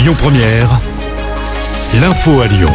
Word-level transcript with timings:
Lyon 0.00 0.14
Première, 0.16 0.80
l'info 2.00 2.40
à 2.40 2.46
Lyon. 2.46 2.70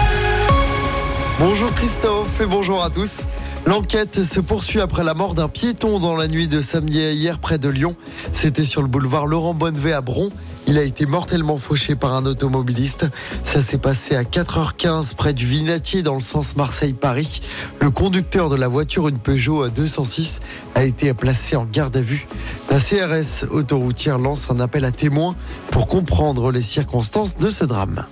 Bonjour 1.39 1.73
Christophe 1.73 2.39
et 2.39 2.45
bonjour 2.45 2.83
à 2.83 2.91
tous. 2.91 3.21
L'enquête 3.65 4.21
se 4.21 4.39
poursuit 4.39 4.79
après 4.79 5.03
la 5.03 5.15
mort 5.15 5.33
d'un 5.33 5.47
piéton 5.47 5.97
dans 5.97 6.15
la 6.15 6.27
nuit 6.27 6.47
de 6.47 6.61
samedi 6.61 7.03
à 7.03 7.13
hier 7.13 7.39
près 7.39 7.57
de 7.57 7.67
Lyon. 7.67 7.95
C'était 8.31 8.63
sur 8.63 8.83
le 8.83 8.87
boulevard 8.87 9.25
Laurent 9.25 9.55
Bonnevet 9.55 9.93
à 9.93 10.01
Bron. 10.01 10.29
Il 10.67 10.79
a 10.79 10.83
été 10.83 11.05
mortellement 11.05 11.57
fauché 11.57 11.95
par 11.95 12.15
un 12.15 12.25
automobiliste. 12.25 13.07
Ça 13.43 13.61
s'est 13.61 13.77
passé 13.77 14.15
à 14.15 14.23
4h15 14.23 15.13
près 15.15 15.33
du 15.33 15.45
Vinatier 15.45 16.01
dans 16.01 16.15
le 16.15 16.21
sens 16.21 16.55
Marseille-Paris. 16.55 17.41
Le 17.79 17.91
conducteur 17.91 18.49
de 18.49 18.55
la 18.55 18.67
voiture, 18.67 19.07
une 19.07 19.19
Peugeot 19.19 19.69
206, 19.69 20.39
a 20.73 20.83
été 20.83 21.13
placé 21.13 21.55
en 21.55 21.65
garde 21.65 21.95
à 21.97 22.01
vue. 22.01 22.27
La 22.71 22.79
CRS 22.79 23.45
autoroutière 23.51 24.17
lance 24.17 24.49
un 24.49 24.59
appel 24.59 24.85
à 24.85 24.91
témoins 24.91 25.35
pour 25.69 25.87
comprendre 25.87 26.51
les 26.51 26.63
circonstances 26.63 27.37
de 27.37 27.49
ce 27.49 27.63
drame. 27.63 28.05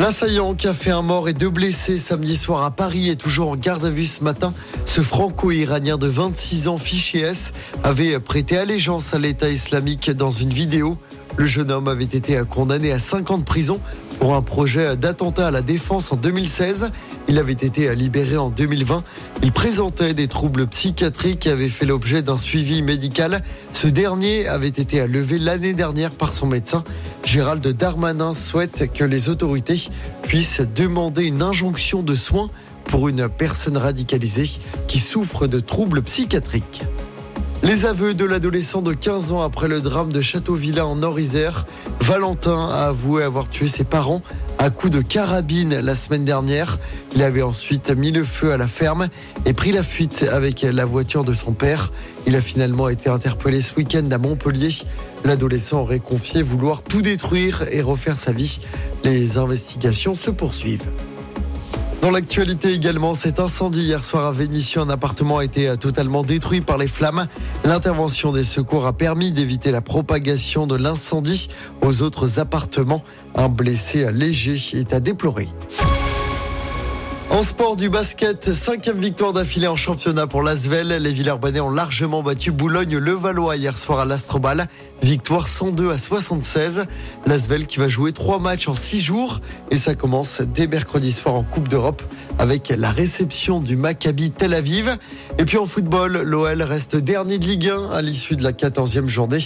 L'assaillant 0.00 0.54
qui 0.54 0.66
a 0.66 0.72
fait 0.72 0.92
un 0.92 1.02
mort 1.02 1.28
et 1.28 1.34
deux 1.34 1.50
blessés 1.50 1.98
samedi 1.98 2.34
soir 2.34 2.64
à 2.64 2.70
Paris 2.70 3.10
est 3.10 3.16
toujours 3.16 3.50
en 3.50 3.56
garde 3.56 3.84
à 3.84 3.90
vue 3.90 4.06
ce 4.06 4.24
matin. 4.24 4.54
Ce 4.86 5.02
franco-iranien 5.02 5.98
de 5.98 6.06
26 6.06 6.68
ans, 6.68 6.78
fiché 6.78 7.18
S, 7.18 7.52
avait 7.84 8.18
prêté 8.18 8.56
allégeance 8.56 9.12
à 9.12 9.18
l'État 9.18 9.50
islamique 9.50 10.10
dans 10.10 10.30
une 10.30 10.54
vidéo. 10.54 10.96
Le 11.36 11.44
jeune 11.44 11.70
homme 11.70 11.86
avait 11.86 12.04
été 12.04 12.40
condamné 12.48 12.92
à 12.92 12.98
5 12.98 13.30
ans 13.30 13.36
de 13.36 13.44
prison 13.44 13.78
pour 14.20 14.34
un 14.34 14.42
projet 14.42 14.96
d'attentat 14.96 15.48
à 15.48 15.50
la 15.50 15.62
défense 15.62 16.12
en 16.12 16.16
2016. 16.16 16.90
Il 17.26 17.38
avait 17.38 17.52
été 17.52 17.92
libéré 17.94 18.36
en 18.36 18.50
2020. 18.50 19.02
Il 19.42 19.50
présentait 19.50 20.14
des 20.14 20.28
troubles 20.28 20.66
psychiatriques 20.66 21.46
et 21.46 21.50
avait 21.50 21.70
fait 21.70 21.86
l'objet 21.86 22.22
d'un 22.22 22.36
suivi 22.36 22.82
médical. 22.82 23.42
Ce 23.72 23.88
dernier 23.88 24.46
avait 24.46 24.68
été 24.68 25.06
levé 25.06 25.38
l'année 25.38 25.72
dernière 25.72 26.10
par 26.10 26.34
son 26.34 26.46
médecin. 26.46 26.84
Gérald 27.24 27.66
Darmanin 27.66 28.34
souhaite 28.34 28.92
que 28.92 29.04
les 29.04 29.30
autorités 29.30 29.88
puissent 30.22 30.60
demander 30.74 31.24
une 31.24 31.42
injonction 31.42 32.02
de 32.02 32.14
soins 32.14 32.50
pour 32.84 33.08
une 33.08 33.28
personne 33.28 33.78
radicalisée 33.78 34.50
qui 34.86 34.98
souffre 34.98 35.46
de 35.46 35.60
troubles 35.60 36.02
psychiatriques. 36.02 36.82
Les 37.62 37.84
aveux 37.84 38.14
de 38.14 38.24
l'adolescent 38.24 38.80
de 38.80 38.94
15 38.94 39.32
ans 39.32 39.42
après 39.42 39.68
le 39.68 39.82
drame 39.82 40.10
de 40.10 40.22
Châteauvilla 40.22 40.86
en 40.86 40.96
Nord-Isère. 40.96 41.66
Valentin 42.00 42.70
a 42.70 42.86
avoué 42.86 43.22
avoir 43.22 43.50
tué 43.50 43.68
ses 43.68 43.84
parents 43.84 44.22
à 44.56 44.70
coups 44.70 44.94
de 44.94 45.02
carabine 45.02 45.78
la 45.78 45.94
semaine 45.94 46.24
dernière. 46.24 46.78
Il 47.14 47.22
avait 47.22 47.42
ensuite 47.42 47.90
mis 47.90 48.12
le 48.12 48.24
feu 48.24 48.52
à 48.52 48.56
la 48.56 48.66
ferme 48.66 49.08
et 49.44 49.52
pris 49.52 49.72
la 49.72 49.82
fuite 49.82 50.24
avec 50.32 50.62
la 50.62 50.86
voiture 50.86 51.22
de 51.22 51.34
son 51.34 51.52
père. 51.52 51.92
Il 52.26 52.34
a 52.34 52.40
finalement 52.40 52.88
été 52.88 53.10
interpellé 53.10 53.60
ce 53.60 53.74
week-end 53.74 54.08
à 54.10 54.16
Montpellier. 54.16 54.70
L'adolescent 55.24 55.82
aurait 55.82 56.00
confié 56.00 56.42
vouloir 56.42 56.82
tout 56.82 57.02
détruire 57.02 57.64
et 57.70 57.82
refaire 57.82 58.18
sa 58.18 58.32
vie. 58.32 58.60
Les 59.04 59.36
investigations 59.36 60.14
se 60.14 60.30
poursuivent. 60.30 60.84
Dans 62.00 62.10
l'actualité 62.10 62.72
également, 62.72 63.14
cet 63.14 63.40
incendie 63.40 63.82
hier 63.82 64.02
soir 64.02 64.24
à 64.24 64.32
Vénissieux, 64.32 64.80
un 64.80 64.88
appartement 64.88 65.38
a 65.38 65.44
été 65.44 65.76
totalement 65.76 66.22
détruit 66.22 66.62
par 66.62 66.78
les 66.78 66.88
flammes. 66.88 67.26
L'intervention 67.62 68.32
des 68.32 68.42
secours 68.42 68.86
a 68.86 68.94
permis 68.94 69.32
d'éviter 69.32 69.70
la 69.70 69.82
propagation 69.82 70.66
de 70.66 70.76
l'incendie 70.76 71.48
aux 71.82 72.00
autres 72.00 72.38
appartements. 72.38 73.02
Un 73.34 73.50
blessé 73.50 74.10
léger 74.12 74.56
est 74.78 74.94
à 74.94 75.00
déplorer. 75.00 75.48
En 77.30 77.44
sport 77.44 77.76
du 77.76 77.88
basket, 77.88 78.50
cinquième 78.50 78.98
victoire 78.98 79.32
d'affilée 79.32 79.68
en 79.68 79.76
championnat 79.76 80.26
pour 80.26 80.42
l'Asvel. 80.42 80.88
Les 80.88 81.12
Villers-Banais 81.12 81.60
ont 81.60 81.70
largement 81.70 82.24
battu 82.24 82.50
Boulogne-le-Valois 82.50 83.56
hier 83.56 83.78
soir 83.78 84.00
à 84.00 84.04
l'Astrobal. 84.04 84.66
Victoire 85.00 85.46
102 85.46 85.90
à 85.90 85.96
76. 85.96 86.86
L'Asvel 87.26 87.68
qui 87.68 87.78
va 87.78 87.88
jouer 87.88 88.10
trois 88.10 88.40
matchs 88.40 88.66
en 88.66 88.74
six 88.74 88.98
jours. 88.98 89.40
Et 89.70 89.76
ça 89.76 89.94
commence 89.94 90.40
dès 90.42 90.66
mercredi 90.66 91.12
soir 91.12 91.36
en 91.36 91.44
Coupe 91.44 91.68
d'Europe 91.68 92.02
avec 92.40 92.72
la 92.74 92.90
réception 92.90 93.60
du 93.60 93.76
Maccabi 93.76 94.30
Tel 94.30 94.54
Aviv. 94.54 94.96
Et 95.38 95.44
puis 95.44 95.58
en 95.58 95.66
football, 95.66 96.22
l'OL 96.22 96.62
reste 96.62 96.96
dernier 96.96 97.38
de 97.38 97.44
Ligue 97.44 97.68
1 97.68 97.90
à 97.90 98.00
l'issue 98.00 98.34
de 98.34 98.42
la 98.42 98.52
14e 98.52 99.08
journée. 99.08 99.36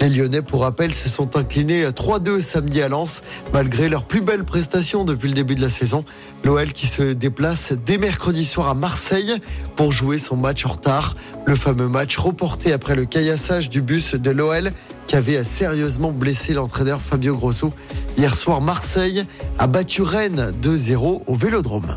Les 0.00 0.08
Lyonnais, 0.08 0.42
pour 0.42 0.62
rappel, 0.62 0.92
se 0.92 1.08
sont 1.08 1.36
inclinés 1.36 1.86
3-2 1.86 2.40
samedi 2.40 2.82
à 2.82 2.88
Lens, 2.88 3.22
malgré 3.52 3.88
leur 3.88 4.04
plus 4.04 4.20
belle 4.20 4.44
prestation 4.44 5.04
depuis 5.04 5.28
le 5.28 5.34
début 5.34 5.54
de 5.54 5.60
la 5.60 5.70
saison. 5.70 6.04
L'OL 6.42 6.72
qui 6.72 6.88
se 6.88 7.04
déplace 7.12 7.72
dès 7.86 7.98
mercredi 7.98 8.44
soir 8.44 8.68
à 8.68 8.74
Marseille 8.74 9.36
pour 9.76 9.92
jouer 9.92 10.18
son 10.18 10.36
match 10.36 10.66
en 10.66 10.70
retard. 10.70 11.14
Le 11.46 11.54
fameux 11.54 11.88
match 11.88 12.16
reporté 12.16 12.72
après 12.72 12.96
le 12.96 13.04
caillassage 13.04 13.70
du 13.70 13.80
bus 13.80 14.16
de 14.16 14.30
l'OL 14.30 14.72
qui 15.06 15.14
avait 15.14 15.44
sérieusement 15.44 16.10
blessé 16.10 16.52
l'entraîneur 16.52 17.00
Fabio 17.00 17.36
Grosso. 17.36 17.72
Hier 18.18 18.34
soir, 18.34 18.60
Marseille 18.60 19.24
a 19.58 19.68
battu 19.68 20.02
Rennes 20.02 20.52
2-0 20.60 21.22
au 21.28 21.34
Vélodrome. 21.36 21.96